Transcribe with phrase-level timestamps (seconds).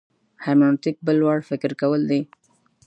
[0.43, 2.21] هرمنوتیک بل وړ فکر کول دي.